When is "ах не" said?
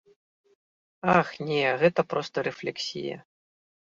1.17-1.59